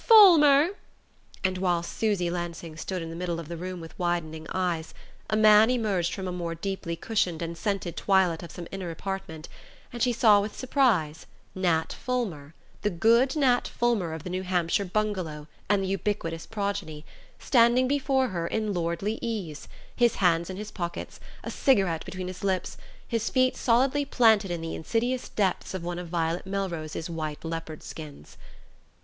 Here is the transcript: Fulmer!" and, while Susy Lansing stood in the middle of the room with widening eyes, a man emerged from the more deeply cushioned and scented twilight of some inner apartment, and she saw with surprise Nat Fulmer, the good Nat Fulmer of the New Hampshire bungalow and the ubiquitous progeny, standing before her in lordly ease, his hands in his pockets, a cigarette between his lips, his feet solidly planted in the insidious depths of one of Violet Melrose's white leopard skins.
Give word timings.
Fulmer!" 0.03 0.71
and, 1.43 1.59
while 1.59 1.83
Susy 1.83 2.27
Lansing 2.31 2.75
stood 2.75 3.03
in 3.03 3.11
the 3.11 3.15
middle 3.15 3.39
of 3.39 3.47
the 3.49 3.55
room 3.55 3.79
with 3.79 3.99
widening 3.99 4.47
eyes, 4.51 4.95
a 5.29 5.35
man 5.35 5.69
emerged 5.69 6.11
from 6.15 6.25
the 6.25 6.31
more 6.31 6.55
deeply 6.55 6.95
cushioned 6.95 7.39
and 7.39 7.55
scented 7.55 7.95
twilight 7.95 8.41
of 8.41 8.49
some 8.51 8.65
inner 8.71 8.89
apartment, 8.89 9.47
and 9.93 10.01
she 10.01 10.11
saw 10.11 10.41
with 10.41 10.57
surprise 10.57 11.27
Nat 11.53 11.93
Fulmer, 11.93 12.55
the 12.81 12.89
good 12.89 13.35
Nat 13.35 13.67
Fulmer 13.67 14.13
of 14.13 14.23
the 14.23 14.31
New 14.31 14.41
Hampshire 14.41 14.85
bungalow 14.85 15.47
and 15.69 15.83
the 15.83 15.87
ubiquitous 15.89 16.47
progeny, 16.47 17.05
standing 17.37 17.87
before 17.87 18.29
her 18.29 18.47
in 18.47 18.73
lordly 18.73 19.19
ease, 19.21 19.67
his 19.95 20.15
hands 20.15 20.49
in 20.49 20.57
his 20.57 20.71
pockets, 20.71 21.19
a 21.43 21.51
cigarette 21.51 22.03
between 22.05 22.27
his 22.27 22.43
lips, 22.43 22.75
his 23.07 23.29
feet 23.29 23.55
solidly 23.55 24.03
planted 24.03 24.49
in 24.49 24.61
the 24.61 24.73
insidious 24.73 25.29
depths 25.29 25.75
of 25.75 25.83
one 25.83 25.99
of 25.99 26.07
Violet 26.07 26.47
Melrose's 26.47 27.07
white 27.07 27.45
leopard 27.45 27.83
skins. 27.83 28.35